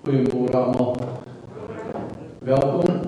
Goeiemôre 0.00 0.56
almal. 0.56 0.96
Welkom. 2.38 3.00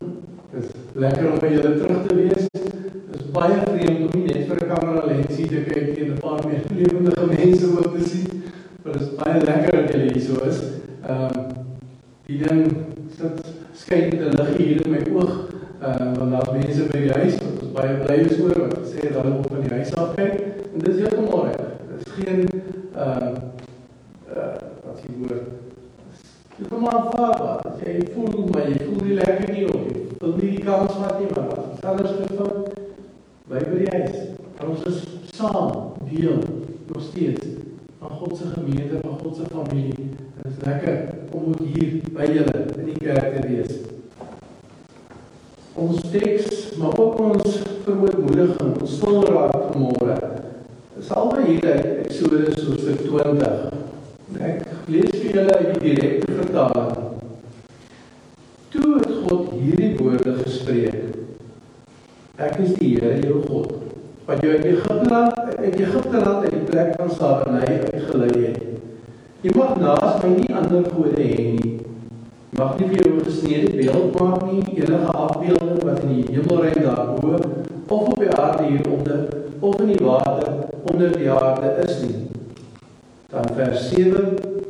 Dit 0.51 0.65
is 0.65 0.71
lekker 0.93 1.31
om 1.33 1.39
by 1.41 1.49
julle 1.55 1.71
terug 1.81 2.03
te 2.05 2.17
wees. 2.19 2.51
Dit 2.53 3.15
is 3.17 3.31
baie 3.33 3.55
vreemd 3.63 4.03
om 4.11 4.19
nie 4.19 4.27
net 4.27 4.43
vir 4.51 4.61
'n 4.61 4.69
kamera 4.75 5.07
lensie 5.07 5.47
te 5.49 5.63
kyk 5.69 5.97
en 6.03 6.11
'n 6.13 6.19
paar 6.21 6.45
meer 6.45 6.61
lewendige 6.69 7.27
mense 7.31 7.71
ook 7.79 7.97
te 7.97 8.05
sien. 8.09 8.43
Maar 8.83 8.93
dit 8.93 9.03
is 9.03 9.15
baie 9.23 9.41
lekker 9.41 9.73
dat 9.73 9.93
julle 9.93 10.13
hier 10.13 10.21
so 10.21 10.45
is. 10.51 10.61
Ehm 11.09 11.25
um, 11.25 11.49
die 12.27 12.39
ding 12.45 12.77
sit 13.17 13.41
skyn 13.73 14.13
met 14.13 14.21
'n 14.29 14.37
lig 14.37 14.57
hier 14.57 14.85
in 14.85 14.91
my 14.91 15.03
oog. 15.17 15.33
Ehm 15.81 16.03
uh, 16.03 16.13
want 16.19 16.31
daar's 16.31 16.53
mense 16.53 16.83
by 16.93 16.99
die 17.07 17.17
huis 17.17 17.41
wat 17.41 17.63
ons 17.63 17.73
baie 17.73 17.97
bly 18.05 18.21
is 18.29 18.39
oor 18.41 18.69
wat 18.69 18.87
sê 18.93 19.01
dat 19.09 19.23
hulle 19.23 19.39
op 19.39 19.49
van 19.49 19.65
die 19.65 19.75
huis 19.77 19.95
af 19.95 20.15
kyk 20.15 20.35
en 20.75 20.79
dit 20.79 20.95
is 20.95 21.01
heeltemal 21.01 21.45
reg. 21.45 21.67
Dit 21.89 22.07
is 22.07 22.13
geen 22.21 22.41
ehm 22.95 23.33
uh, 23.33 23.37
uh, 24.37 24.55
wat 24.85 25.01
jy 25.01 25.13
hoor 25.19 25.41
Jy 26.59 26.69
kom 26.69 26.89
aan 26.89 27.09
vaar, 27.15 27.63
jy 27.81 28.01
voel 28.13 28.49
maar 28.53 28.67
jy 28.69 28.81
voel 28.85 29.05
nie 29.07 29.15
lekker 29.17 29.53
nie 29.53 29.63
jy 29.65 29.71
wil 30.23 30.35
nie 30.39 30.51
die 30.55 30.65
kans 30.65 30.99
vat 31.01 31.17
nie, 31.19 31.29
maar 31.35 31.49
wat 31.49 31.71
is 31.75 31.85
alles 31.91 32.13
gefout? 32.19 32.75
By 33.51 33.63
by 33.67 33.79
die 33.81 33.89
huis. 33.91 34.19
Ons 34.63 34.85
is 34.87 35.01
saam 35.35 35.73
deel 36.07 36.39
nog 36.93 37.03
steeds 37.03 37.49
van 37.99 38.13
God 38.21 38.37
se 38.37 38.51
gemeente, 38.53 39.01
van 39.03 39.19
God 39.23 39.37
se 39.37 39.49
familie. 39.51 40.11
Dit 40.37 40.53
is 40.53 40.61
lekker 40.67 41.01
om 41.33 41.49
ook 41.51 41.65
hier 41.75 41.97
by 42.15 42.29
julle 42.31 42.63
in 42.79 42.93
die 42.93 42.99
kerk 43.01 43.41
te 43.41 43.49
wees. 43.49 43.73
Ons 45.75 46.05
teks, 46.13 46.77
maar 46.79 46.99
ook 46.99 47.19
ons 47.19 47.59
vermoediging, 47.85 48.75
ons 48.81 48.97
stilraad 48.99 49.73
vanmôre. 49.73 50.19
Is 51.01 51.11
albei 51.11 51.47
hier 51.49 51.67
uit 51.73 52.05
Eksodus 52.05 52.67
hoofstuk 52.69 53.03
20. 53.09 53.73
Ek 54.43 54.63
lees 54.87 55.17
vir 55.17 55.31
julle 55.33 55.57
uit 55.59 55.81
die 55.81 55.97
direkte 55.97 56.32
vertaling. 56.63 57.21
Toe 58.69 58.99
het 58.99 59.11
God 59.29 59.51
hierdie 59.59 59.97
woorde 59.97 60.35
gespreek. 60.43 61.17
Ek 62.41 62.59
is 62.63 62.75
die 62.79 62.95
Here 62.97 63.19
jou 63.21 63.43
God, 63.47 63.75
wat 64.27 64.41
jou 64.43 64.55
uit 64.55 64.65
Egipte 64.65 65.09
land 65.11 65.39
uit 65.59 65.75
Egipte 65.75 66.23
land 66.25 66.47
uit 66.47 66.55
die 66.55 66.65
plek 66.71 66.95
van 66.97 67.11
slavernye 67.11 67.81
uitgelei 67.93 68.33
het. 68.47 68.63
Jy 69.43 69.53
mag 69.59 69.77
naas 69.83 70.23
my 70.23 70.31
nie 70.37 70.55
ander 70.55 70.87
gode 70.95 71.19
hê 71.19 71.49
nie. 71.59 71.75
Mag 72.57 72.79
nie 72.79 72.89
vir 72.93 73.03
jou 73.03 73.21
gesneede 73.25 73.73
beeld 73.77 74.19
maak 74.21 74.45
nie, 74.47 74.63
enige 74.77 75.13
afbeelding 75.13 75.83
wat 75.83 76.03
in 76.05 76.15
die 76.19 76.27
hemelruim 76.37 76.83
daarbo 76.85 77.39
of 77.93 78.09
op 78.13 78.19
die 78.21 78.31
aarde 78.31 78.69
hieronder 78.69 79.25
of 79.61 79.81
in 79.81 79.93
die 79.93 80.05
water 80.05 80.69
onder 80.93 81.17
die 81.17 81.31
aarde 81.31 81.75
is 81.85 82.01
nie. 82.05 82.27
Dan 83.33 83.49
vers 83.57 83.89
7. 83.91 84.62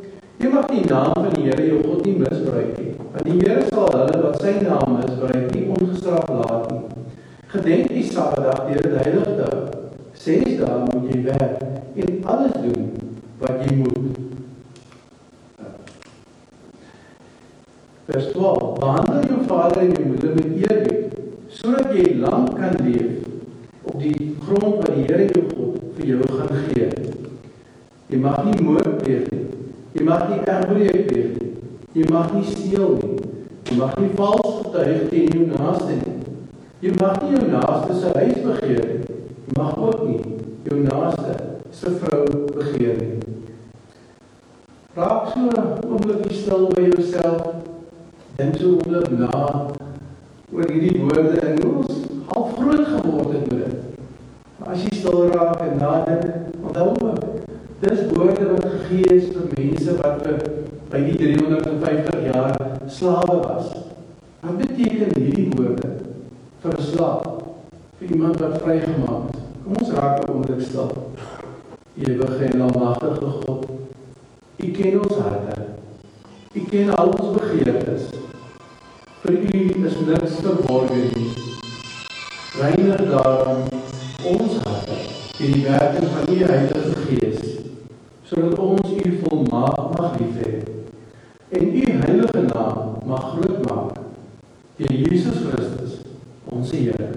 Jy 0.43 0.49
mag 0.51 0.65
die 0.67 0.81
naam 0.83 1.13
van 1.15 1.29
die 1.31 1.45
Here 1.47 1.63
jou 1.63 1.77
God 1.85 2.01
nie 2.03 2.17
misbruik 2.19 2.71
nie. 2.75 2.93
Want 3.13 3.27
die 3.29 3.35
Here 3.39 3.61
sal 3.69 3.93
hulle 3.93 4.17
wat 4.25 4.41
sy 4.43 4.51
naam 4.59 4.97
misbruik 4.97 5.53
nie 5.53 5.69
ongestraf 5.71 6.33
laat 6.35 6.65
nie. 6.67 7.05
Gedenk 7.53 7.93
die 7.93 8.03
Saterdag 8.09 8.65
deur 8.67 8.81
dit 8.83 8.97
heilig 8.97 9.29
hou. 9.37 9.61
Ses 10.19 10.57
dae 10.59 10.81
moet 10.89 11.07
jy 11.07 11.21
werk 11.29 11.63
en 11.95 12.19
alles 12.33 12.57
doen 12.59 12.91
wat 13.39 13.63
jy 13.63 13.77
moet. 13.85 14.19
Vers 18.11 18.29
12. 18.35 18.67
Behandel 18.83 19.31
jou 19.31 19.41
vader 19.47 19.85
en 19.85 19.95
jou 19.95 20.05
moeder 20.11 20.37
met 20.41 20.53
eerbied 20.65 21.17
sodat 21.55 21.95
jy 21.95 22.17
lank 22.19 22.51
kan 22.59 22.75
leef 22.83 23.23
op 23.87 23.95
die 24.03 24.33
grond 24.43 24.83
wat 24.83 24.91
die 24.91 25.07
Here 25.07 25.31
jou 25.31 25.47
God 25.55 25.79
vir 25.95 26.13
jou 26.17 26.31
gaan 26.35 26.63
gee. 26.67 26.91
Jy 28.11 28.23
mag 28.27 28.43
nie 28.51 28.59
moord 28.59 28.97
pleeg 28.99 29.31
nie. 29.31 29.62
Jy 29.93 30.03
mag 30.07 30.23
nie 30.29 30.39
egbreek 30.41 31.03
pleeg 31.07 31.33
nie. 31.37 31.49
Jy 31.93 32.05
mag 32.09 32.31
nie 32.33 32.47
steel 32.49 32.95
nie. 32.97 33.17
Jy 33.69 33.75
mag 33.77 33.93
nie 34.01 34.09
vals 34.17 34.55
getuig 34.63 35.03
teen 35.11 35.27
jou 35.29 35.43
naaste 35.51 35.97
nie. 35.99 36.15
Jy 36.81 36.93
mag 36.97 37.19
nie 37.21 37.35
jou 37.35 37.49
naaste 37.51 37.97
se 37.99 38.13
huis 38.15 38.39
begeer 38.41 38.87
nie. 38.89 39.19
Jy 39.45 39.57
mag 39.59 39.77
ook 39.77 40.01
nie 40.07 40.21
jou 40.65 40.79
naaste 40.81 41.35
se 41.69 41.93
vrou 42.01 42.23
begeer 42.55 42.97
nie. 43.03 43.19
Raak 44.97 45.29
so 45.33 45.39
'n 45.45 45.85
oomblik 45.89 46.31
stil 46.31 46.67
by 46.73 46.81
jouself. 46.89 47.41
Dink 48.37 48.57
so 48.57 48.67
'n 48.67 48.73
oomblik 48.73 49.09
na 49.19 49.29
oor 50.53 50.69
hierdie 50.69 51.01
woorde 51.01 51.39
en 51.39 51.61
hoe 51.61 51.75
ons 51.75 51.93
half 52.33 52.57
groot 52.57 52.87
geword 52.87 53.31
het 53.33 53.51
met 53.51 53.65
dit. 53.65 53.75
As 54.65 54.83
jy 54.83 54.91
stil 54.97 55.29
raak 55.29 55.61
en 55.61 55.77
nadink, 55.77 56.42
Dis 57.83 57.99
woorde 58.09 58.45
wat 58.51 58.65
gegee 58.65 59.15
is 59.15 59.25
vir 59.35 59.47
mense 59.57 59.93
wat 59.97 60.21
vir 60.23 60.37
by 60.91 60.99
die 61.03 61.15
350 61.19 62.21
jaar 62.29 62.53
slawe 62.87 63.33
was. 63.43 63.73
Wat 64.39 64.53
beteken 64.61 65.09
hierdie 65.17 65.49
woorde 65.51 65.89
vir 66.63 66.77
'n 66.77 66.85
slaaf? 66.91 67.25
Vir 67.99 68.13
iemand 68.15 68.39
wat 68.39 68.61
vrygemaak 68.61 69.33
is. 69.33 69.41
Kom 69.63 69.75
ons 69.81 69.91
raak 69.97 70.23
'n 70.23 70.31
oomblik 70.31 70.61
stil. 70.61 70.91
Ewige 71.99 72.45
en 72.45 72.61
almagtige 72.61 73.31
God, 73.43 73.65
U 74.63 74.71
ken 74.71 74.99
ons 74.99 75.17
harte. 75.17 75.61
U 76.55 76.61
ken 76.69 76.95
al 76.95 77.07
ons 77.07 77.35
begeertes. 77.37 78.03
Vir 79.21 79.33
U 79.33 79.85
is 79.87 79.97
niks 80.07 80.39
verborge 80.39 81.01
nie. 81.15 81.31
Reinig 82.61 83.03
daarom 83.11 83.67
ons 84.23 84.55
harte 84.63 84.97
in 85.43 85.51
die 85.51 85.67
werking 85.67 86.09
van 86.15 86.33
U 86.33 86.37
Heilige 86.43 86.95
Gees 87.07 87.52
sodat 88.29 88.59
ons 88.59 88.95
U 89.05 89.17
volmaak 89.23 89.97
mag 89.97 90.19
lief 90.19 90.39
hê 90.43 90.53
en 91.59 91.67
U 91.69 91.83
heilige 92.05 92.41
naam 92.49 92.95
mag 93.05 93.29
groot 93.33 93.59
maak 93.67 93.99
deur 94.77 94.95
Jesus 95.05 95.43
Christus 95.47 95.99
ons 96.53 96.71
Here. 96.71 97.09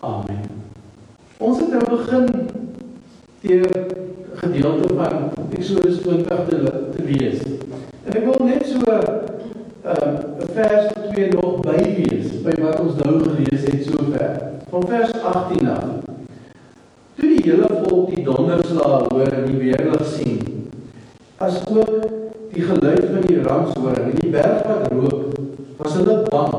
Amen. 0.00 0.42
Ons 1.38 1.58
het 1.60 1.70
nou 1.72 1.96
begin 1.96 2.26
deur 3.40 3.86
gedeelte 4.34 4.94
van 4.94 5.30
Eksodus 5.56 6.00
20 6.02 6.26
te, 6.48 6.58
te 6.96 7.04
lees. 7.04 7.40
En 8.04 8.12
ek 8.12 8.26
wil 8.28 8.46
net 8.46 8.66
so 8.68 8.84
ehm 8.94 9.20
uh, 9.84 10.48
vers 10.54 10.92
2 11.10 11.30
nog 11.34 11.60
bylees 11.64 12.38
by 12.44 12.54
wat 12.62 12.80
ons 12.80 12.96
nou 13.02 13.16
gelees 13.24 13.66
het 13.68 13.84
sover. 13.88 14.30
Van 14.70 14.86
vers 14.88 15.12
18 15.20 15.68
af 15.68 15.93
volk 17.94 18.14
die 18.14 18.24
donderslag 18.26 19.06
hoor 19.12 19.30
en 19.30 19.44
die 19.46 19.60
weerlig 19.60 20.02
sien. 20.16 20.40
As 21.38 21.60
ook 21.70 22.08
die 22.54 22.62
geluid 22.62 23.04
van 23.06 23.26
die 23.26 23.42
ramshoring 23.42 24.08
en 24.10 24.18
die 24.18 24.32
berg 24.34 24.64
wat 24.66 24.88
rook, 24.90 25.36
was 25.78 25.94
hulle 25.98 26.16
bang 26.26 26.56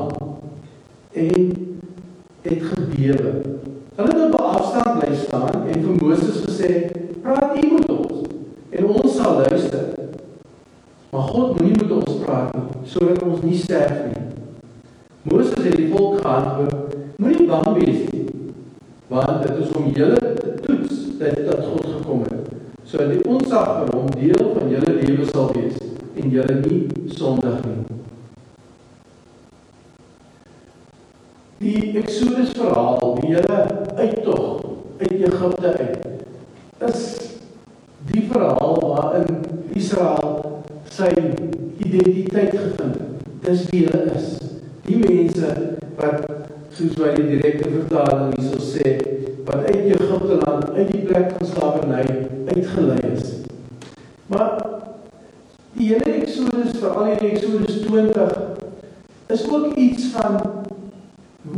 en 1.12 1.50
het 2.46 2.62
gebewe. 2.70 3.32
Hulle 3.96 4.14
het 4.14 4.24
op 4.26 4.40
afstand 4.40 5.00
bly 5.00 5.16
staan 5.16 5.66
en 5.66 5.84
vir 5.84 5.98
Moses 6.00 6.40
gesê: 6.46 6.70
"Praat 7.24 7.56
U 7.56 7.66
met 7.72 7.90
ons 7.90 8.24
en 8.70 8.86
ons 8.86 9.16
sal 9.16 9.42
luister." 9.42 9.84
Maar 11.10 11.28
God 11.32 11.60
moenie 11.60 11.76
met 11.82 11.92
ons 11.98 12.20
praat 12.24 12.54
nie 12.54 12.88
sodat 12.92 13.22
ons 13.22 13.42
nie 13.42 13.56
sterf 13.56 14.06
nie. 14.08 14.24
Moses 15.22 15.64
het 15.64 15.76
die 15.76 15.90
volk 15.92 16.20
geantwoord: 16.20 16.96
"Moenie 17.16 17.48
bang 17.48 17.72
wees 17.76 18.08
nie, 18.12 18.24
want 19.08 19.42
dit 19.42 19.64
is 19.64 19.76
om 19.76 19.92
julle 19.92 20.25
dat 21.18 21.46
dat 21.46 21.64
God 21.64 21.86
gekom 21.86 22.22
het. 22.28 22.52
So 22.84 23.02
die 23.08 23.22
onsag 23.24 23.66
van 23.78 23.88
hom 23.94 24.10
deel 24.14 24.52
van 24.54 24.68
julle 24.70 24.92
lewe 25.00 25.24
sal 25.32 25.52
wees 25.52 25.78
en 26.14 26.30
julle 26.30 26.60
nie 26.62 26.82
sondig 27.18 27.64
nie. 27.64 27.96
Die 31.58 31.98
Exodus 31.98 32.52
verhaal, 32.52 33.16
die 33.20 33.32
hele 33.34 33.58
uittog 33.96 34.64
uit 34.98 35.12
Egipte 35.12 35.72
uit, 35.78 36.06
is 36.88 37.02
die 38.12 38.26
verhaal 38.30 38.76
waarin 38.82 39.40
Israel 39.74 40.62
sy 40.92 41.10
identiteit 41.82 42.54
gevind 42.54 43.00
het. 43.00 43.26
Dis 43.48 43.66
wie 43.70 43.86
hulle 43.88 44.14
is. 44.14 44.30
Die 44.86 45.00
mense 45.00 45.50
wat 45.96 46.28
soos 46.76 46.96
wat 47.00 47.16
die 47.16 47.28
direkte 47.32 47.72
vertaling 47.72 48.36
hierso 48.36 48.60
sê, 48.60 49.15
plek 51.26 51.38
van 51.38 51.46
slawerny 51.46 52.28
uitgelei 52.54 52.98
is. 53.14 53.32
Maar 54.26 54.66
die 55.72 55.88
hele 55.88 56.12
Eksodus, 56.12 56.78
veral 56.78 57.06
in 57.06 57.18
Eksodus 57.18 57.80
20, 57.80 58.38
is 59.26 59.50
ook 59.50 59.74
iets 59.74 60.04
van 60.04 60.40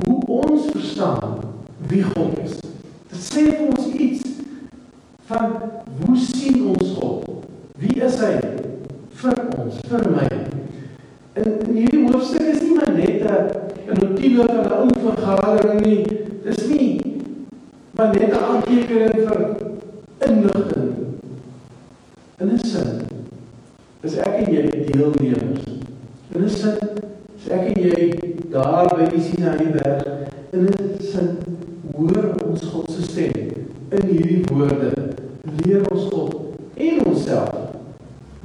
hoe 0.05 0.27
ons 0.27 0.63
verstaan 0.71 1.39
wie 1.87 2.03
God 2.03 2.39
is. 2.45 2.57
Dit 3.09 3.21
sê 3.21 3.45
vir 3.45 3.67
ons 3.69 3.93
iets 3.93 4.23
van 5.27 5.53
hoe 6.05 6.17
sien 6.17 6.67
ons 6.69 6.95
God? 7.01 7.29
Wie 7.79 8.01
is 8.03 8.19
hy 8.21 8.35
vir 9.21 9.43
ons, 9.59 9.81
vir 9.89 10.09
my? 10.11 10.29
En 11.39 11.53
hierdie 11.75 12.07
hoofstuk 12.09 12.49
is 12.55 12.63
nie 12.63 12.75
maar 12.75 12.95
net 12.97 13.29
'n 13.89 14.01
notiele 14.01 14.45
van 14.47 14.65
'n 14.65 14.73
ou 14.73 14.89
vergadering 15.11 15.81
nie 15.87 16.28
maar 17.99 18.19
net 18.19 18.33
'n 18.33 18.45
aantekening 18.51 19.15
vir 19.29 19.41
inligting. 20.19 20.93
In 22.41 22.49
'n 22.49 22.59
sin 22.59 23.01
is 24.01 24.17
ek 24.17 24.35
en 24.41 24.53
jy 24.55 24.63
deelnemers. 24.87 25.65
In 26.35 26.45
'n 26.45 26.49
sin 26.49 26.79
is 27.37 27.49
ek 27.51 27.65
en 27.71 27.83
jy 27.83 28.21
daar 28.51 28.87
by 28.95 29.09
die 29.11 29.23
Sinaïberg 29.23 30.07
in 30.51 30.67
'n 30.67 31.01
sin 31.01 31.29
hoor 31.97 32.35
ons 32.47 32.63
God 32.63 32.91
se 32.91 33.03
stem. 33.03 33.51
In 33.89 34.07
hierdie 34.07 34.45
woorde 34.53 34.93
leer 35.65 35.91
ons 35.91 36.05
God 36.13 36.35
en 36.75 37.07
onsself 37.07 37.51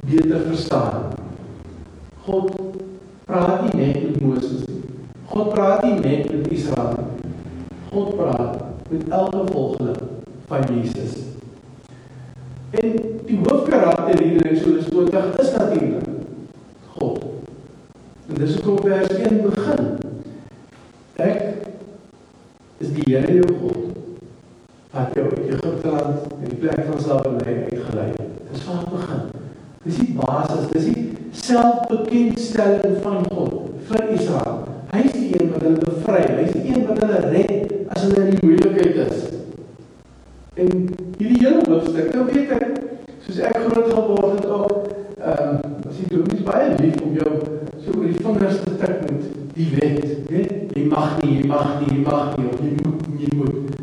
beter 0.06 0.40
verstaan. 0.40 1.14
God 2.26 2.50
praat 3.24 3.62
nie 3.62 3.84
net 3.84 4.02
met 4.02 4.20
Moses 4.20 4.66
nie. 4.66 4.82
God 5.26 5.54
praat 5.54 5.84
nie 5.84 6.00
net 6.00 6.32
met 6.32 6.52
Israel 6.52 6.94
nie. 6.98 7.30
God 7.90 8.16
praat 8.16 8.63
met 8.96 9.08
elke 9.08 9.52
volgeling 9.52 9.96
van 10.46 10.60
Jesus. 10.74 11.12
En 12.70 12.92
die 13.26 13.38
hoofkarakter 13.42 14.22
hier 14.22 14.32
in 14.32 14.50
Eksodus 14.50 14.84
20 14.84 15.36
is 15.36 15.52
natuurlik 15.52 16.02
God. 16.96 17.24
En 18.28 18.34
dis 18.34 18.54
hoekom 18.54 18.90
vers 18.90 19.08
1 19.08 19.42
begin. 19.42 19.84
Ek 21.16 21.42
is 22.78 22.92
die 22.94 23.06
Here 23.14 23.34
jou 23.34 23.58
God 23.60 23.94
wat 24.94 25.14
jou 25.14 25.26
uit 25.26 25.46
Egipte 25.46 25.90
land 25.90 26.32
en 26.40 26.48
die 26.48 26.58
plek 26.58 26.84
van 26.88 27.00
slawerny 27.00 27.54
uitgelei 27.70 28.06
het. 28.14 28.34
Dis 28.50 28.66
waar 28.66 28.84
dit 28.84 28.92
begin. 28.94 29.22
Dis 29.84 29.96
die 30.00 30.14
basis, 30.18 30.68
dis 30.72 30.84
die 30.94 31.06
selfbekendstelling 31.44 33.00
van 33.02 33.26
God 33.30 33.72
vir 33.88 34.08
Israel. 34.14 34.62
Hy 34.94 35.02
is 35.02 35.16
die 35.16 35.30
een 35.34 35.50
wat 35.50 35.66
hulle 35.66 35.82
bevry, 35.82 36.20
hy 36.30 36.44
is 36.46 36.54
die 36.54 36.68
een 36.70 36.86
wat 36.88 37.02
hulle 37.02 37.22
red 37.34 37.74
as 37.90 38.04
hulle 38.04 38.22
in 38.26 38.36
die 38.36 38.46
moeilikheid 38.46 39.00
is. 39.04 39.24
En 40.54 40.73
hierdie 41.18 41.40
hele 41.40 41.62
hoofstuk, 41.68 42.14
nou 42.14 42.24
weet 42.30 42.50
ek, 42.56 42.78
soos 43.26 43.38
ek 43.38 43.58
groot 43.66 43.92
geword 43.92 44.38
het 44.38 44.46
ook, 44.46 44.88
ehm 45.20 45.48
um, 45.48 45.74
as 45.88 46.00
jy 46.00 46.08
doen, 46.10 46.30
is 46.34 46.44
baie 46.46 46.74
lief 46.80 47.00
om 47.04 47.14
jou 47.18 47.32
so 47.84 47.94
oor 47.98 48.08
die 48.08 48.20
vingers 48.24 48.60
te 48.64 48.76
tik 48.80 49.04
met 49.06 49.26
die 49.54 49.68
wet, 49.76 50.28
weet? 50.28 50.74
Jy 50.74 50.84
mag 50.90 51.22
nie, 51.22 51.38
jy 51.38 51.46
mag 51.48 51.80
nie, 51.80 51.90
jy 51.94 52.02
mag 52.04 52.36
nie, 52.36 52.48
of 52.50 52.60
jy 53.20 53.30
moet. 53.38 53.74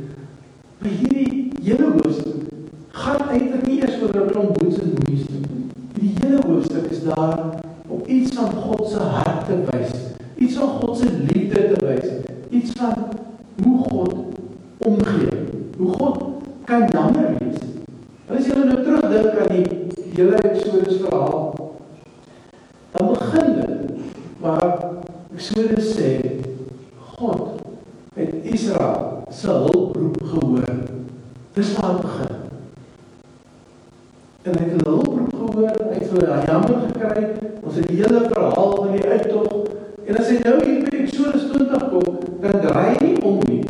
Maar 0.81 0.95
hierdie 1.00 1.51
hele 1.63 1.92
hoofstuk 1.95 2.42
gaan 3.01 3.30
eintlik 3.30 3.68
nie 3.68 3.80
eers 3.81 4.01
oor 4.01 4.15
'n 4.21 4.31
klomp 4.31 4.57
boets 4.57 4.81
en 4.81 4.94
moeies 4.98 5.25
nie. 5.30 5.68
Die 6.00 6.13
hele 6.21 6.42
hoofstuk 6.48 6.89
is 6.92 7.03
daar 7.03 7.39
om 7.88 8.01
iets 8.06 8.36
van 8.36 8.50
God 8.51 8.88
se 8.88 9.00
hart 9.00 9.45
te 9.45 9.57
wys, 9.69 9.92
iets 10.36 10.56
van 10.56 10.68
God 10.68 10.98
se 10.98 11.07
liefde 11.30 11.74
te 11.74 11.86
wys, 11.86 12.09
iets 12.50 12.71
van 12.71 12.94
hoe 13.63 13.77
God 13.89 14.15
omgee, 14.77 15.38
hoe 15.77 15.88
God 15.88 16.24
kan 16.65 16.88
jammer 16.92 17.36
wees. 17.39 17.59
As 18.30 18.45
jy 18.45 18.63
nou 18.63 18.83
terugdink 18.83 19.39
aan 19.39 19.40
die 19.51 19.65
hele 20.15 20.36
Eksodus 20.36 21.01
verhaal, 21.03 21.71
dan 22.92 23.07
begin 23.07 23.53
dit 23.56 23.92
waar 24.42 24.77
Eksodus 25.33 25.94
sê 25.95 26.12
God 27.15 27.62
het 28.15 28.33
Israel 28.44 29.24
se 29.30 29.48
hulproep 29.48 30.18
gehoor. 30.24 30.63
Dis 31.53 31.74
waar 31.77 31.92
dit 31.92 32.01
begin. 32.01 32.36
En 34.44 34.57
hy 34.57 34.63
het 34.63 34.81
'n 34.81 34.89
hulproep 34.89 35.33
gehoor, 35.33 35.69
hy 35.69 36.00
het 36.00 36.12
hy 36.12 36.45
jammer 36.45 36.77
gekry. 36.88 37.27
Ons 37.63 37.75
het 37.75 37.88
die 37.88 37.98
hele 37.98 38.21
verhaal 38.30 38.75
van 38.75 38.92
die 38.92 39.06
uittog 39.06 39.68
en 40.06 40.18
as 40.18 40.27
hy 40.27 40.38
nou 40.44 40.57
hier 40.65 40.83
by 40.83 40.98
Eksodus 40.98 41.45
20 41.51 41.89
kom, 41.89 42.18
dan 42.42 42.62
draai 42.62 42.89
hy 42.89 43.06
nie 43.06 43.21
om 43.21 43.39
nie. 43.48 43.63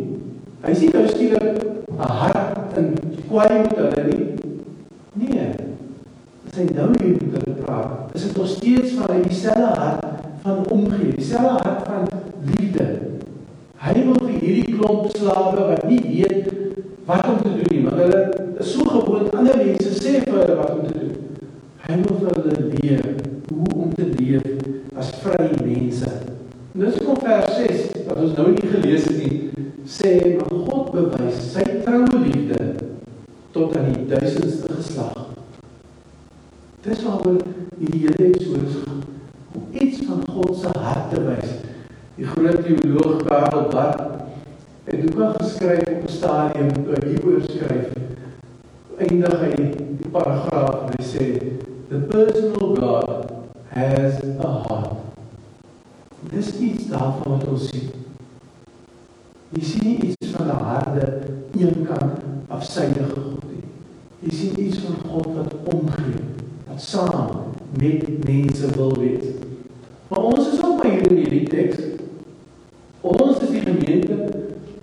Hy 0.62 0.74
sien 0.74 0.90
nou 0.92 1.06
skielik 1.08 1.62
'n 1.98 2.08
hart 2.08 2.76
in 2.76 2.94
kwaai 3.28 3.62
met 3.62 3.76
hulle. 3.76 3.81
As 6.62 6.68
hy 6.68 6.74
nou 6.76 6.92
hier 6.94 7.16
met 7.18 7.42
hulle 7.42 7.54
praat, 7.58 8.10
is 8.14 8.22
dit 8.22 8.36
nog 8.36 8.46
steeds 8.46 8.92
van 8.94 9.22
dieselfde 9.22 9.80
hart 9.80 10.04
van 10.42 10.58
omgee, 10.70 11.14
dieselfde 11.16 11.48
hart 11.48 11.86
van 11.86 12.04
liefde. 12.50 12.84
Hy 13.82 13.94
wil 13.96 14.20
vir 14.20 14.36
hierdie 14.36 14.76
klomp 14.76 15.08
slawe 15.10 15.64
wat 15.72 15.82
nie 15.88 15.98
weet 16.04 16.52
wat 17.08 17.26
om 17.32 17.40
te 17.40 17.54
doen 17.56 17.66
nie, 17.72 17.80
want 17.88 17.98
hulle 17.98 18.20
is 18.62 18.70
so 18.76 18.86
gewoond 18.92 19.34
ander 19.34 19.58
mense 19.58 19.90
sê 19.96 20.12
vir 20.20 20.36
hulle 20.36 20.60
wat 20.60 20.70
om 20.76 20.84
te 20.86 20.94
doen. 21.00 21.50
Hy 21.88 21.98
wil 22.04 22.20
vir 22.20 22.30
hulle 22.36 22.70
leer 22.76 23.02
hoe 23.48 23.74
om 23.86 23.90
te 23.98 24.06
leef 24.12 24.46
as 25.02 25.10
vrye 25.24 25.58
mense. 25.64 26.14
Nou 26.78 26.92
kom 27.00 27.20
vers 27.26 27.58
6 27.58 28.06
wat 28.06 28.22
ons 28.22 28.38
nou 28.38 28.46
nie 28.54 28.70
gelees 28.76 29.10
het 29.10 29.18
nie, 29.18 29.66
sê 29.98 30.14
maar 30.38 30.54
God 30.70 30.94
bewys 30.94 31.42
sy 31.56 31.66
troue 31.82 32.22
liefde 32.22 32.70
tot 33.50 33.74
aan 33.82 33.90
die 33.98 34.06
duisendste 34.14 34.78
geslag. 34.78 35.21
Dis 36.82 37.02
waaroor 37.06 37.38
hierdie 37.78 38.00
hele 38.08 38.32
Eksodus 38.32 38.80
gaan 38.82 39.02
om 39.54 39.66
iets 39.70 40.00
van 40.06 40.22
God 40.28 40.56
se 40.58 40.70
hart 40.78 41.12
te 41.12 41.20
wys. 41.22 41.52
Die 42.16 42.26
groot 42.26 42.64
teoloog 42.66 43.22
Karel 43.28 43.68
Barth 43.70 44.00
het 44.84 45.14
ook 45.14 45.36
geskryf 45.42 45.82
op 45.92 46.02
'n 46.08 46.12
stadium 46.12 46.72
toe 46.72 46.96
hy 46.98 47.08
hieroor 47.08 47.42
skryf. 47.46 47.86
Eindig 48.98 49.38
hy 49.44 49.52
die 50.00 50.10
paragraaf 50.10 50.82
en 50.82 50.90
hy 50.98 51.04
sê 51.12 51.26
the 51.88 52.02
personal 52.10 52.74
God 52.74 53.30
has 53.68 54.18
a 54.42 54.50
heart. 54.66 54.92
Dis 56.34 56.58
iets 56.58 56.88
daarvan 56.90 57.38
wat 57.38 57.48
ons 57.48 57.68
sien. 57.68 57.90
Jy 59.54 59.62
sien 59.62 60.04
iets 60.06 60.34
van 60.34 60.46
'n 60.46 60.64
harde 60.64 61.06
eenkant 61.58 62.18
afsydige 62.48 63.14
God 63.14 63.44
nie. 63.50 63.62
Jy 64.22 64.34
sien 64.36 64.60
iets 64.66 64.78
van 64.78 64.96
God 65.10 65.26
wat 65.36 65.54
omgee, 65.74 66.01
saam 66.82 67.30
met 67.78 68.24
mense 68.24 68.70
wil 68.76 68.96
wees. 68.98 69.24
Maar 70.08 70.22
ons 70.22 70.52
is 70.52 70.64
ook 70.64 70.82
maar 70.82 70.92
hier 70.92 71.10
in 71.10 71.16
hierdie 71.16 71.48
teks. 71.48 71.76
Ons 73.00 73.38
is 73.40 73.48
die 73.48 73.60
gemeente 73.60 74.16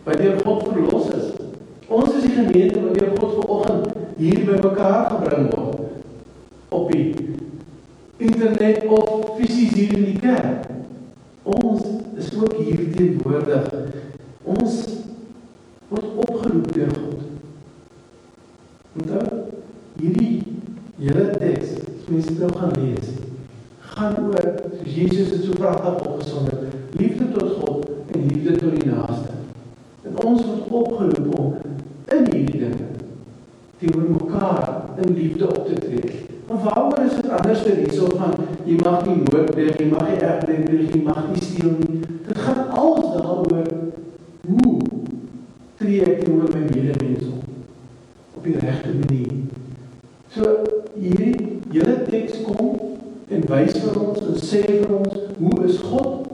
wat 0.04 0.18
deur 0.18 0.40
God 0.46 0.64
verlos 0.68 1.10
is. 1.16 1.28
Ons 1.88 2.14
is 2.14 2.22
die 2.22 2.36
gemeente 2.38 2.82
wat 2.82 2.98
deur 2.98 3.12
God 3.20 3.36
vanoggend 3.42 3.92
hier 4.18 4.40
bymekaar 4.46 5.10
gebring 5.12 5.52
word 5.54 5.80
op 6.70 6.92
die 6.92 7.14
internet 8.18 8.86
of 8.86 9.38
fisies 9.38 9.74
hier 9.74 9.96
in 9.98 10.06
die 10.10 10.20
kerk. 10.20 10.68
Ons 11.44 11.86
is 12.20 12.34
ook 12.36 12.58
hier 12.60 12.84
teenwoordig. 12.96 13.70
Ons 14.44 14.82
word 15.90 16.10
opgeroep 16.26 16.74
deur 16.74 16.94
God. 16.98 17.24
Onthou 19.00 19.26
hierdie 20.00 20.44
hele 21.00 21.30
teks, 22.10 22.26
as 22.26 22.26
mens 22.26 22.26
dit 22.26 22.40
nou 22.40 22.52
gaan 22.58 22.72
lees, 22.84 23.08
gaan 23.80 24.16
oor 24.28 24.62
Jesus 24.84 25.30
het 25.30 25.44
so 25.44 25.52
pragtig 25.52 26.08
opgesom 26.08 26.46
het, 26.46 26.62
liefde 26.98 27.32
tot 27.32 27.52
God 27.62 27.90
en 28.12 28.28
liefde 28.28 28.56
tot 28.58 28.76
die 28.76 28.92
naaste. 28.92 29.32
En 30.04 30.18
ons 30.26 30.46
word 30.46 30.70
opgeroep 30.70 31.40
om 31.40 31.56
in 32.10 32.32
hierdie 32.32 32.60
dinge 32.60 32.88
teenoor 33.80 34.10
mekaar 34.10 34.82
in 34.98 35.14
liefde 35.14 35.48
op 35.48 35.68
te 35.68 35.74
tree. 35.74 36.26
Maar 36.48 36.64
waaroor 36.64 37.06
is 37.06 37.16
dit 37.16 37.30
anders 37.30 37.62
vir 37.62 37.76
hierso 37.76 38.10
van 38.18 38.34
jy 38.66 38.80
mag 38.84 39.06
nie 39.06 39.20
moord 39.22 39.54
pleeg, 39.54 39.78
jy 39.80 39.90
mag 39.92 40.10
nie 40.10 40.18
erfenis 40.20 40.66
pleeg, 40.70 40.90
jy 40.96 41.04
mag 41.06 41.22
nie 41.30 41.44
steel 41.44 41.76
nie. 41.78 42.02
Dit 42.26 42.38
gaan 42.38 42.66
alles 42.70 43.14
daaroor 43.14 43.70
hoe 44.50 44.74
tree 45.78 46.02
ek 46.04 46.26
teenoor 46.26 46.50
my 46.52 46.66
medemens 46.66 47.30
op 47.30 47.46
op 48.40 48.44
die 48.44 48.58
regte 48.60 48.92
manier. 48.96 49.32
So 50.30 50.46
hierdie 51.00 51.29
hele 51.72 51.96
teks 52.10 52.42
kom 52.46 52.76
en 53.30 53.46
wys 53.52 53.78
vir 53.78 54.02
ons 54.02 54.26
en 54.26 54.38
sê 54.42 54.64
vir 54.68 54.94
ons 54.98 55.18
hoe 55.40 55.56
is 55.70 55.82
God? 55.86 56.28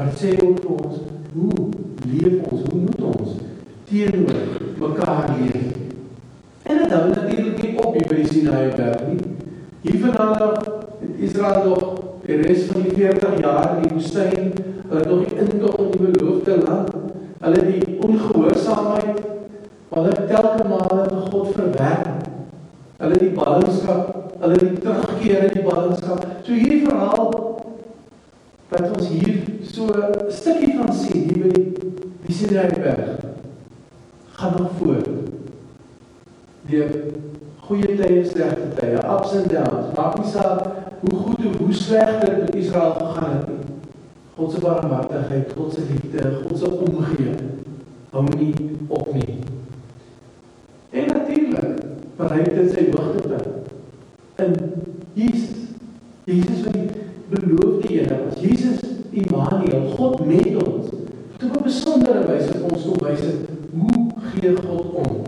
Dit 0.00 0.22
sê 0.22 0.30
vir 0.38 0.70
ons 0.74 1.00
hoe 1.34 1.66
leef 2.08 2.48
ons? 2.50 2.62
Hoe 2.70 2.80
moet 2.86 3.02
ons 3.10 3.34
teenoor 3.90 4.40
mekaar 4.80 5.34
leef? 5.36 5.76
En 6.62 6.78
dit 6.78 6.94
hou 6.94 7.04
natuurlik 7.08 7.62
nie 7.62 7.74
op 7.78 7.96
by 7.96 8.16
die 8.16 8.28
Sinaï 8.28 8.70
berg 8.76 9.04
nie. 9.10 9.20
Hier 9.84 10.00
vandaan 10.04 10.34
af 10.46 10.64
het 11.00 11.20
Israel 11.28 11.68
nog 11.68 11.84
die 12.24 12.36
res 12.40 12.66
van 12.68 12.82
die 12.84 12.94
40 12.96 13.38
jaar 13.40 13.76
in 13.76 13.82
die 13.84 13.92
woestyn, 13.94 14.50
hulle 14.88 15.04
nog 15.08 15.28
die 15.28 15.38
intog 15.44 15.78
in 15.80 15.90
die 15.94 16.10
beloofde 16.16 16.56
land, 16.64 16.90
hulle 17.40 17.62
die 17.64 17.96
ongehoorsaamheid, 18.06 19.22
hulle 19.94 20.16
telke 20.28 20.66
male 20.68 21.06
vir 21.08 21.22
God 21.32 21.54
verwerp. 21.56 22.26
Hulle 23.00 23.16
die 23.16 23.32
ballingskap, 23.32 24.19
hulle 24.40 24.58
die 24.58 24.72
terugkeer 24.80 25.46
in 25.48 25.54
die 25.54 25.64
ballingskap. 25.64 26.26
So 26.42 26.52
hierdie 26.52 26.84
verhaal 26.86 27.32
wat 28.70 28.86
ons 28.96 29.08
hier 29.08 29.40
so 29.66 29.86
'n 29.86 30.30
stukkie 30.30 30.76
van 30.78 30.92
sien 30.94 31.28
hier 31.28 31.42
by 31.44 31.52
die 32.26 32.34
Sinaï 32.34 32.70
berg 32.74 33.24
gaan 34.38 34.54
nog 34.56 34.70
voort 34.78 35.08
deur 36.70 36.90
goeie 37.66 37.96
tye, 37.96 38.24
slegte 38.26 38.68
tye, 38.76 38.98
ups 38.98 39.34
and 39.38 39.50
downs. 39.50 39.92
Maak 39.96 40.18
nie 40.18 40.30
saak 40.30 40.66
hoe 41.00 41.18
goed 41.18 41.46
of 41.46 41.58
hoe 41.58 41.74
sleg 41.74 42.20
dit 42.20 42.38
met 42.40 42.54
Israel 42.54 42.94
gegaan 42.98 43.36
het 43.36 43.48
nie. 43.48 43.76
God 44.36 44.52
se 44.52 44.60
barmhartigheid, 44.60 45.52
God 45.56 45.72
se 45.72 45.80
liefde, 45.90 46.30
God 46.42 46.58
se 46.58 46.70
omgee 46.70 47.34
hou 48.10 48.24
nie 48.36 48.54
op 48.88 49.12
nie. 49.14 49.38
En 50.90 51.06
natuurlik 51.06 51.84
bereik 52.16 52.54
dit 52.54 52.72
sy 52.74 52.86
hoogtepunt 52.90 53.29
in 54.46 54.54
Jesus. 55.12 55.56
Jesus 56.24 56.64
wat 56.64 56.72
die 56.72 56.88
beloofde 57.28 57.88
Here 57.88 58.24
was. 58.24 58.40
Jesus 58.40 58.80
Immanuel 59.10 59.90
God 59.96 60.26
met 60.26 60.66
ons. 60.66 60.88
Wat 61.38 61.56
op 61.56 61.56
'n 61.56 61.62
besondere 61.62 62.26
wyse 62.26 62.52
vir 62.52 62.72
ons 62.72 62.82
kom 62.82 63.06
wys 63.06 63.20
hoe 63.72 64.10
gee 64.32 64.56
God 64.56 64.94
om 64.94 65.22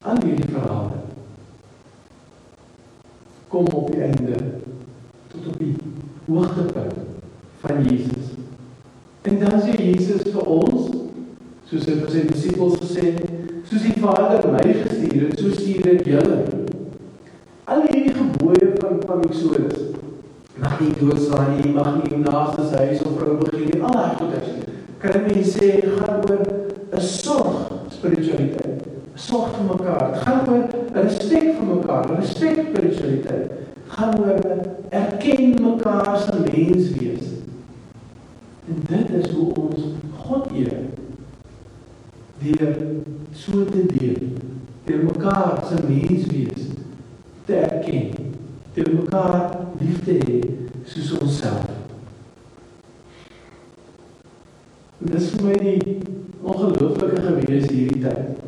aan 0.00 0.22
hierdie 0.24 0.50
verhale. 0.52 0.90
Kom 3.48 3.66
op 3.66 3.92
die 3.92 4.02
einde 4.02 4.36
tot 5.28 5.46
op 5.46 5.58
die 5.58 5.74
hoogtepunt 6.26 6.94
van 7.60 7.82
Jesus. 7.84 8.26
En 9.22 9.38
dan 9.38 9.60
sê 9.60 9.74
Jesus 9.76 10.22
vir 10.32 10.46
ons, 10.46 10.90
soos 11.64 11.84
hy 11.86 11.98
vir 12.00 12.10
sy 12.10 12.24
disippels 12.26 12.80
gesê 12.80 13.12
het, 13.12 13.30
soos 13.68 13.82
die 13.82 14.00
Vader 14.00 14.50
my 14.52 14.64
gestuur 14.64 15.28
het, 15.28 15.38
so 15.38 15.52
stuur 15.52 15.92
ek 15.94 16.06
julle. 16.06 16.59
Van 19.20 19.28
van 19.28 19.36
Eksodus. 19.36 19.78
Mag 20.58 20.80
nie 20.80 20.92
doodslaan 20.98 21.56
nie, 21.56 21.72
mag 21.72 21.96
nie 22.02 22.18
naaste 22.18 22.66
se 22.68 22.76
huis 22.76 23.02
of 23.02 23.18
vrou 23.18 23.36
begin 23.36 23.64
nie. 23.64 23.82
Al 23.82 23.92
daai 23.92 24.16
goeders. 24.16 24.48
Kan 25.00 25.26
jy 25.28 25.42
sê 25.44 25.68
gaan 25.96 26.24
oor 26.28 26.40
'n 26.92 27.00
sorg 27.00 27.72
spiritualiteit. 27.88 28.86
Sorg 29.14 29.56
vir 29.56 29.66
mekaar. 29.76 30.16
Gaan 30.24 30.48
oor 30.48 30.64
'n 30.64 31.02
respek 31.02 31.56
vir 31.58 31.66
mekaar, 31.74 32.16
respek 32.16 32.64
spiritualiteit. 32.68 33.50
Gaan 33.88 34.18
oor 34.18 34.40
erken 34.88 35.62
mekaar 35.62 36.18
se 36.18 36.34
mens 36.40 36.90
wees. 36.90 37.26
En 38.68 38.82
dit 38.88 39.24
is 39.24 39.30
hoe 39.30 39.54
ons 39.54 39.80
God 40.16 40.46
eer. 40.54 40.76
Deur 42.38 42.76
so 43.32 43.64
te 43.64 43.86
deel, 43.86 44.16
deur 44.84 45.04
mekaar 45.04 45.64
se 45.68 45.76
mens 45.88 46.26
wees 46.26 46.68
te 47.44 47.54
erken, 47.54 48.29
deur 48.74 48.94
mekaar 48.94 49.56
lief 49.80 50.04
te 50.04 50.18
hê 50.24 50.40
soos 50.86 51.12
onsself. 51.18 51.66
Dit 54.98 55.14
is 55.16 55.30
vir 55.32 55.46
my 55.48 55.56
die 55.58 55.96
ongelooflike 56.42 57.22
gewees 57.24 57.66
hierdie 57.72 58.02
tyd. 58.04 58.38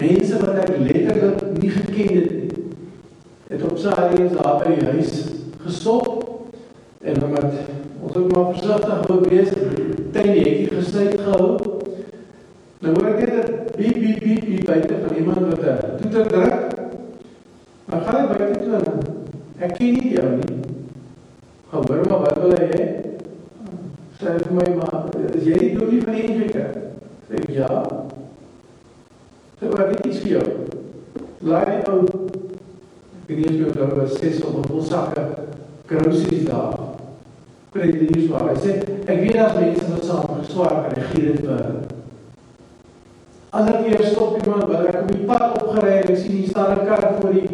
Mense 0.00 0.40
wat 0.42 0.60
ek 0.64 0.74
letterlik 0.82 1.44
nie 1.60 1.72
geken 1.72 2.12
het 2.16 2.32
nie, 2.36 2.64
het 3.50 3.64
op 3.70 3.78
sy 3.80 3.94
huis 3.94 4.34
daar 4.34 4.60
by 4.64 4.74
die 4.74 4.90
huis 4.90 5.14
gestop 5.62 6.10
en 7.06 7.22
omdat 7.22 7.60
ons 8.02 8.16
ook 8.16 8.32
maar 8.34 8.52
versigtig 8.54 9.06
wou 9.08 9.20
wees, 9.30 9.52
tuin 10.12 10.30
die 10.32 10.42
hekkie 10.42 10.70
gesluit 10.74 11.20
gehou. 11.20 11.50
Nou 12.82 12.94
hoor 12.98 13.12
ek 13.14 13.22
net 13.22 13.50
'n 13.50 13.76
piep 13.76 14.00
piep 14.00 14.22
piep 14.24 14.44
piep 14.46 14.66
buite 14.66 14.94
van 15.06 15.16
iemand 15.16 15.38
wat 15.50 15.68
'n 15.68 16.00
toeter 16.02 16.26
druk. 16.32 16.65
Gaan 18.06 18.20
ek 18.22 18.38
buite 18.38 18.58
toe 18.62 18.80
dan? 18.86 19.00
Ek 19.58 19.74
ken 19.74 19.98
nie 19.98 20.14
jou 20.14 20.30
nie. 20.38 20.58
Gaan 21.72 21.88
hoor 21.90 22.06
maar 22.06 22.24
wat 22.24 22.40
wil 22.42 22.54
hy 22.54 22.70
hê? 22.70 22.84
Sê 24.16 24.36
vir 24.40 24.54
my 24.56 24.66
maar, 24.78 25.10
is 25.34 25.44
jy 25.44 25.58
nie 25.60 26.00
van 26.04 26.14
die 26.14 26.28
NGK? 26.30 26.66
Sê 27.26 27.42
ja. 27.58 27.82
Sê 29.58 29.74
dit 29.74 30.06
is 30.12 30.22
jou. 30.30 30.46
Laai 31.46 31.82
ou 31.90 32.04
of 33.26 33.34
jy 33.34 33.72
daar 33.74 34.08
ses 34.08 34.40
op 34.42 34.56
'n 34.56 34.68
vol 34.70 34.82
sakke 34.82 35.22
groceries 35.86 36.44
daar 36.44 36.78
kry 37.72 37.90
die 37.90 38.08
nuus 38.10 38.30
waar 38.30 38.48
hy 38.48 38.56
sê 38.62 38.72
ek 39.06 39.20
weet 39.20 39.34
daar's 39.34 39.58
mense 39.58 39.90
wat 39.90 40.04
saam 40.04 40.38
geswaar 40.40 40.76
kan 40.84 41.02
gee 41.10 41.32
dit 41.32 41.40
vir 41.40 41.64
ander 43.50 43.82
keer 43.82 44.04
stop 44.06 44.38
iemand 44.44 44.64
wat 44.70 44.86
ek 44.86 45.02
op 45.02 45.12
die 45.12 45.26
pad 45.26 45.62
opgery 45.62 45.92
en 45.98 46.08
ek 46.14 46.18
sien 46.22 46.36
hier 46.36 46.48
staan 46.48 46.78
'n 46.78 46.86
kar 46.86 47.04
voor 47.20 47.32
die 47.32 47.48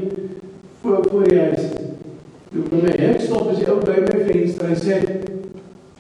voor 1.12 1.20
voor 1.20 1.28
die 1.28 1.38
huis. 1.40 1.60
Toe 2.52 2.62
kom 2.68 2.84
hy 2.86 2.92
ek 3.04 3.20
stop 3.20 3.50
as 3.52 3.58
die 3.60 3.68
ou 3.68 3.80
by 3.84 3.98
my 4.00 4.20
venster 4.28 4.70
en 4.72 4.78
sê 4.80 4.96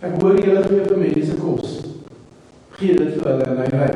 ek 0.02 0.14
hoor 0.22 0.38
julle 0.40 0.62
gee 0.64 0.86
vir 0.86 1.00
mense 1.02 1.36
kos. 1.40 1.74
Gee 2.78 2.96
dit 2.96 3.18
vir 3.18 3.28
hulle 3.28 3.48
en 3.52 3.60
hy 3.60 3.66
ry. 3.74 3.90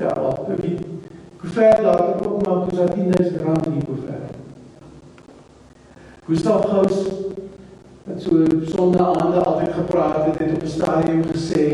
Ja, 0.00 0.12
wat 0.20 0.52
ek 0.52 1.46
ver 1.54 1.80
later 1.86 2.12
kom 2.20 2.44
maar 2.44 2.66
toe 2.68 2.76
sy 2.76 2.90
10000 2.92 3.40
rand 3.46 3.70
in 3.70 3.78
die 3.78 3.86
koever. 3.88 4.20
Gustav 6.28 6.68
Gous 6.68 7.00
wat 8.04 8.20
so 8.20 8.44
sonde 8.74 9.00
aande 9.00 9.40
altyd 9.40 9.72
gepraat 9.78 10.26
het, 10.26 10.42
het 10.44 10.58
op 10.58 10.68
'n 10.68 10.74
stadium 10.76 11.24
gesê 11.32 11.64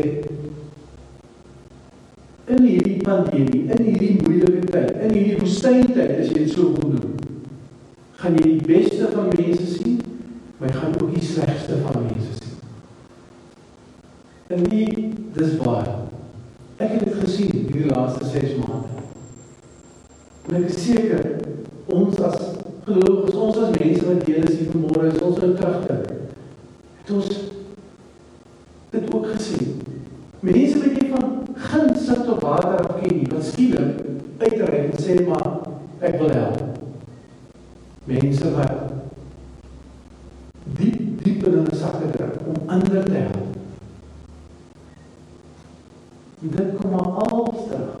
in 2.47 2.63
hierdie 2.63 2.97
pandemie, 3.03 3.65
in 3.67 3.83
hierdie 3.83 4.13
moeilike 4.21 4.63
tyd, 4.71 4.93
in 5.03 5.15
hierdie 5.15 5.37
woestyntyd 5.41 6.13
as 6.21 6.31
jy 6.31 6.43
dit 6.45 6.53
so 6.53 6.71
wil 6.77 6.93
noem, 6.95 7.15
gaan 8.21 8.37
jy 8.39 8.53
die 8.53 8.67
beste 8.67 9.09
van 9.13 9.31
mense 9.33 9.67
sien, 9.73 9.97
maar 10.57 10.71
jy 10.71 10.75
gaan 10.79 10.95
ook 10.97 11.13
die 11.13 11.25
slegste 11.27 11.79
van 11.83 12.05
mense 12.05 12.37
sien. 12.39 12.55
En 14.55 14.63
nie 14.71 15.09
dis 15.35 15.57
waar. 15.59 15.89
Ek 16.77 16.93
het 16.95 17.03
dit 17.03 17.17
gesien 17.23 17.51
hierdie 17.51 17.89
laaste 17.91 18.29
6 18.31 18.55
maande. 18.61 19.03
En 20.47 20.61
ek 20.61 20.69
is 20.71 20.83
seker 20.85 21.25
ons 21.91 22.21
as 22.23 22.37
gelowiges, 22.87 23.35
ons 23.35 23.59
as 23.65 23.75
mense 23.75 24.05
wat 24.07 24.23
deel 24.23 24.47
is 24.47 24.61
hier 24.61 24.71
vanmôre, 24.71 25.11
is 25.11 25.25
ons 25.25 25.43
nou 25.43 25.51
terugdink 25.57 26.15
het 27.07 27.15
ons 27.15 27.27
dit 28.89 29.13
ook 29.15 29.25
gesien. 29.35 29.81
Mense 30.39 30.79
wat 30.79 30.97
jy 30.99 31.07
van 31.11 31.29
guns 31.55 32.05
sit 32.05 32.29
op 32.29 32.41
water 32.41 32.81
af 32.83 32.99
ken 32.99 33.15
nie, 33.15 33.27
wat 33.31 33.45
skielik 33.45 34.01
uitreik 34.37 34.91
en 34.91 34.96
sê 35.07 35.23
maar 35.23 35.47
ek 36.03 36.19
wil 36.19 36.31
help. 36.35 36.63
Mense 38.07 38.49
wat 38.55 38.73
diep 40.75 41.21
diep 41.23 41.45
in 41.47 41.53
hulle 41.61 41.75
sakke 41.75 42.09
druk 42.11 42.41
om 42.51 42.73
ander 42.75 43.05
te 43.05 43.21
help. 43.21 43.45
En 46.41 46.51
dit 46.57 46.73
kom 46.79 46.91
maar 46.91 47.23
al 47.23 47.53
terug. 47.69 47.95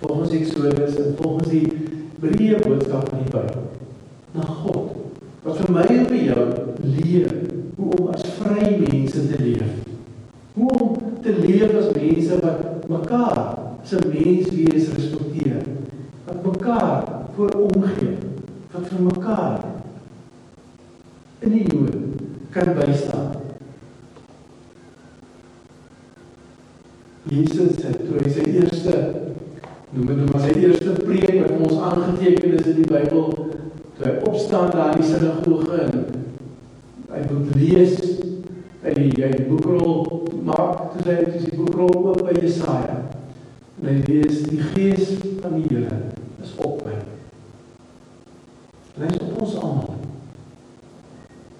Volgens 0.00 0.32
Eksodus 0.38 0.96
en 1.00 1.14
volgens 1.20 1.48
die 1.48 1.68
breë 2.20 2.62
boodskap 2.64 3.08
van 3.08 3.24
die 3.24 3.32
Bybel 3.32 3.64
na 4.36 4.44
God 4.62 4.94
wat 5.44 5.60
vir 5.60 5.70
my 5.72 5.84
en 5.92 6.08
vir 6.08 6.22
jou 6.30 6.46
leer 6.82 7.36
hoe 7.76 7.92
om 7.98 8.08
as 8.12 8.24
vry 8.40 8.72
mense 8.80 9.26
te 9.28 9.38
leef. 9.40 9.76
Hoe 10.56 10.72
om 10.72 10.96
te 11.24 11.36
leef 11.36 11.76
as 11.76 11.92
mense 11.96 12.40
wat 12.42 12.88
mekaar 12.88 13.40
se 13.86 14.00
mens 14.08 14.50
wees 14.50 14.88
mekaar 16.66 17.02
voor 17.34 17.50
omgee. 17.50 18.16
Wat 18.70 18.88
vir 18.88 19.02
mekaar 19.02 19.60
in 21.38 21.50
die 21.50 21.66
nood 21.74 21.96
kan 22.50 22.74
bystaan. 22.74 23.30
Jesus 27.22 27.82
het 27.82 28.02
toe 28.06 28.18
hy 28.22 28.30
sy 28.30 28.44
eerste 28.54 28.96
noem 29.90 30.06
dit 30.06 30.22
maar 30.30 30.42
sy 30.42 30.58
eerste 30.62 30.96
preek 31.06 31.38
wat 31.40 31.54
ons 31.68 31.78
aangeteken 31.90 32.58
is 32.58 32.66
in 32.70 32.82
die 32.82 32.90
Bybel, 32.90 33.30
toe 33.96 34.04
hy 34.06 34.14
opstaan 34.28 34.70
daar 34.74 34.94
in 34.94 35.02
die 35.02 35.08
sinagoge 35.10 35.80
en 35.86 36.04
hy 37.12 37.22
moet 37.30 37.56
lees 37.56 37.96
uit 38.82 38.98
die 38.98 39.10
hy 39.22 39.32
die 39.38 39.48
boekrol 39.48 40.28
maak 40.46 40.92
toe 40.92 41.06
hy 41.08 41.18
dis 41.30 41.48
die 41.48 41.58
boekrol 41.62 41.94
oop 42.02 42.22
by 42.26 42.36
Jesaja. 42.42 43.00
En 43.80 43.90
hy 43.90 43.98
lees 44.06 44.46
die 44.50 44.62
gees 44.74 45.18
van 45.42 45.58
die 45.58 45.66
Here 45.70 46.25
is 46.46 46.56
op 46.62 46.82
my. 46.86 46.96
En 48.96 49.04
hy 49.04 49.12
is 49.12 49.22
op 49.26 49.40
ons 49.44 49.56
almal. 49.60 50.02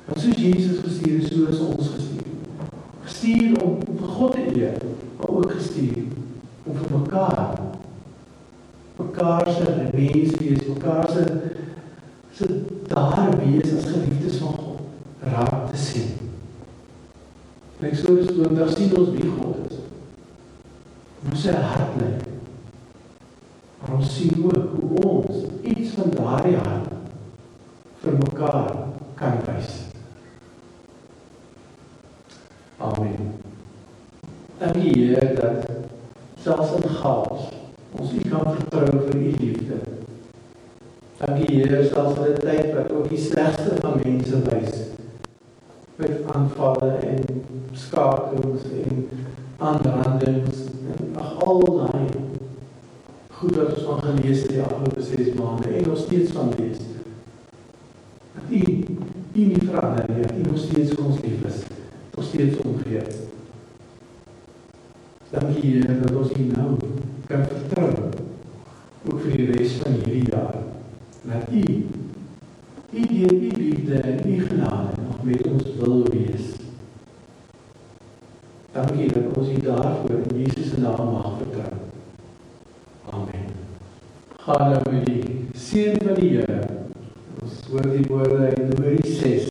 Want 0.07 0.23
soos 0.23 0.41
Jesus 0.41 0.83
gestuur 0.87 1.21
is, 1.21 1.31
so 1.33 1.51
is 1.51 1.63
ons 1.67 1.95
gestuur. 1.99 2.35
Gestuur 3.07 3.63
om 3.67 3.81
vir 3.91 4.13
God 4.19 4.39
te 4.39 4.49
eer, 4.55 4.79
maar 5.19 5.39
ook 5.41 5.57
gestuur 5.59 6.05
om 6.67 6.79
vir 6.79 6.99
mekaar 6.99 7.57
mekaar 8.97 9.51
se 9.51 9.91
mens 9.93 10.37
wees, 10.39 10.67
mekaar 10.67 11.09
se 11.09 11.25
se 12.33 12.65
daar 12.87 13.39
wees 13.39 13.73
as 13.77 13.91
geliefdes 13.91 14.37
van 14.37 14.53
God 14.53 14.81
raak 15.21 15.71
te 15.71 15.77
sien. 15.77 16.11
En 17.79 17.89
ek 17.91 17.97
sou 17.97 18.17
dus 18.17 18.33
dan 18.37 18.73
sien 18.73 18.97
ons 18.97 19.13
wie 19.17 19.29
God 19.31 19.71
is. 19.71 19.81
Hoe 21.27 21.41
sy 21.41 21.57
sien 24.17 24.45
ook 24.45 24.71
hoe 24.81 25.03
ons 25.09 25.43
iets 25.63 25.91
van 25.97 26.11
daardie 26.11 26.57
hart 26.57 26.93
vir 28.01 28.15
mekaar 28.23 28.77
kan 29.19 29.43
wys. 29.45 29.75
Amen. 32.79 33.35
Dank 34.59 34.77
U 34.77 34.81
Heer 34.81 35.35
dat 35.37 35.69
selfs 36.41 36.73
in 36.79 36.89
chaos 37.01 37.53
ons 37.99 38.13
U 38.13 38.23
kan 38.31 38.57
vertrou 38.57 39.03
vir 39.05 39.21
U 39.21 39.35
liefde. 39.41 39.81
Dank 41.21 41.43
U 41.43 41.53
Heer 41.53 41.85
selfs 41.93 42.21
in 42.25 42.33
'n 42.33 42.41
tyd 42.41 42.73
wat 42.79 42.93
ook 42.93 43.09
die 43.13 43.21
slegste 43.29 43.77
van 43.81 44.01
mense 44.05 44.43
wys 44.49 44.81
met 45.97 46.25
aanvalle 46.33 46.91
en 47.13 47.23
skakings 47.73 48.65
en 48.81 49.09
aanrandings 49.59 50.59
en 50.97 51.17
ag 51.21 51.31
al 51.45 51.65
daai 51.77 51.96
goed 53.39 53.57
wat 53.57 53.75
ons 53.75 53.83
van 53.83 54.01
gelees 54.01 54.43
het 54.43 54.49
die 54.49 54.63
afgelope 54.63 55.03
6 55.03 55.33
maande 55.37 55.69
en 55.69 55.89
nog 55.89 55.99
steeds 55.99 56.31
van 56.33 56.53
lees. 56.59 56.79
Dat 58.35 58.51
U 58.51 58.85
U 59.37 59.41
nie 59.41 59.63
verander 59.65 60.05
nie, 60.09 60.25
U 60.39 60.49
nog 60.49 60.59
steeds 60.59 60.95
vir 60.95 61.05
ons 61.05 61.21
lief 61.21 61.43
is, 61.45 61.59
nog 62.15 62.25
steeds 62.25 62.57
omgee. 62.65 63.03
Dankie 65.31 65.73
Here 65.73 65.99
dat 66.01 66.17
ons 66.17 66.33
U 66.33 66.47
nou 66.49 66.77
kan 67.27 67.45
vertrou 67.51 67.91
ook 69.05 69.21
vir 69.21 69.37
die 69.37 69.51
res 69.51 69.75
van 69.83 69.99
hierdie 69.99 70.31
jaar. 70.31 70.57
Dat 71.27 71.53
U 71.53 71.65
U 72.97 73.03
deur 73.11 73.35
U 73.35 73.51
liefde 73.57 73.99
en 74.01 74.31
U 74.31 74.39
genade 74.47 75.03
nog 75.03 75.25
met 75.25 75.47
ons 75.47 75.75
wil 75.83 76.07
wees. 76.09 76.55
Dankie 78.73 79.13
dat 79.13 79.37
ons 79.37 79.53
U 79.53 79.61
daarvoor 79.61 80.25
in 80.31 80.41
Jesus 80.41 80.71
se 80.71 80.81
naam 80.81 81.13
mag 81.13 81.37
vertrou. 81.43 81.77
Amen. 83.13 83.47
Gaan 84.47 84.71
nou 84.71 84.83
met 84.95 85.07
die 85.07 85.49
seën 85.59 85.97
van 86.05 86.15
die 86.15 86.29
Here. 86.37 86.59
Ons 87.43 87.65
hoor 87.67 87.87
die 87.91 88.05
woorde 88.07 88.53
in 88.55 88.69
Numeri 88.69 89.15
6. 89.19 89.49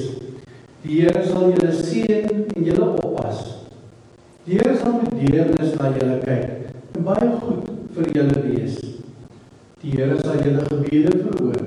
Die 0.86 1.02
Here 1.02 1.24
sal 1.25 1.50
julle 1.52 1.72
seën 1.75 2.30
en 2.32 2.64
julle 2.64 2.88
oppas. 3.04 3.42
Die 4.46 4.56
Here 4.56 4.78
sal 4.80 4.96
met 5.02 5.18
deernis 5.20 5.75
na 5.75 5.92
julle 5.98 6.16
kyk 6.22 6.96
en 6.96 7.04
baie 7.10 7.28
goed 7.42 7.68
vir 7.98 8.08
julle 8.16 8.46
wees. 8.46 8.80
Die 9.84 9.98
Here 9.98 10.16
sal 10.22 10.40
julle 10.46 10.64
gebede 10.70 11.12
verhoor 11.18 11.64